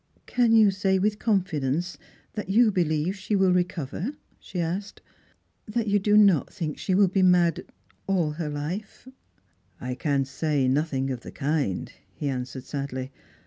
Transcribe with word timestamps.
"Can 0.25 0.51
you 0.55 0.71
say 0.71 0.97
with 0.97 1.19
confidence 1.19 1.99
that 2.33 2.49
you 2.49 2.71
believe 2.71 3.15
she 3.15 3.35
will 3.35 3.53
re 3.53 3.63
cover?" 3.63 4.13
she 4.39 4.59
asked;" 4.59 4.99
that 5.75 5.85
you 5.87 5.99
do 5.99 6.17
not 6.17 6.51
think 6.51 6.79
she 6.79 6.95
will 6.95 7.07
be— 7.07 7.21
mad— 7.21 7.65
allherhfe?"" 8.09 9.13
I 9.79 9.93
can 9.93 10.25
say 10.25 10.67
nothing 10.67 11.11
of 11.11 11.19
the 11.19 11.31
kind," 11.31 11.91
he 12.15 12.29
answered 12.29 12.63
sadly. 12.63 13.11